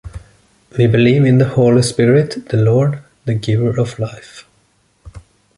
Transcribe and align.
We 0.79 0.87
believe 0.87 1.25
in 1.25 1.37
the 1.37 1.49
Holy 1.49 1.83
Spirit, 1.83 2.49
the 2.49 2.57
Lord, 2.57 3.03
the 3.27 3.35
giver 3.35 3.79
of 3.79 3.99
life 3.99 4.47